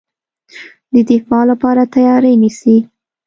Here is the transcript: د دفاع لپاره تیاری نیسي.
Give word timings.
د 0.93 0.95
دفاع 1.09 1.43
لپاره 1.51 1.83
تیاری 1.95 2.33
نیسي. 2.41 2.77